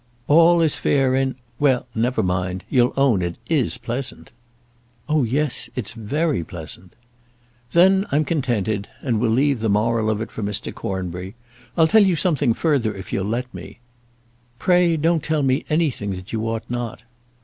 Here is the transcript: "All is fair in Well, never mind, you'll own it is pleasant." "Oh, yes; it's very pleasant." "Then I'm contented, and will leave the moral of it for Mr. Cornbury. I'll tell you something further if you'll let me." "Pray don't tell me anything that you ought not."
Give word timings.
"All 0.27 0.61
is 0.61 0.77
fair 0.77 1.13
in 1.13 1.35
Well, 1.59 1.85
never 1.93 2.23
mind, 2.23 2.63
you'll 2.71 2.91
own 2.97 3.21
it 3.21 3.37
is 3.47 3.77
pleasant." 3.77 4.31
"Oh, 5.07 5.21
yes; 5.23 5.69
it's 5.75 5.93
very 5.93 6.43
pleasant." 6.43 6.93
"Then 7.73 8.07
I'm 8.11 8.25
contented, 8.25 8.89
and 9.01 9.19
will 9.19 9.29
leave 9.29 9.59
the 9.59 9.69
moral 9.69 10.09
of 10.09 10.19
it 10.19 10.31
for 10.31 10.41
Mr. 10.41 10.73
Cornbury. 10.73 11.35
I'll 11.77 11.85
tell 11.85 12.01
you 12.03 12.15
something 12.15 12.55
further 12.55 12.95
if 12.95 13.13
you'll 13.13 13.29
let 13.29 13.53
me." 13.53 13.77
"Pray 14.57 14.97
don't 14.97 15.21
tell 15.21 15.43
me 15.43 15.65
anything 15.69 16.09
that 16.15 16.33
you 16.33 16.49
ought 16.49 16.67
not." 16.67 17.03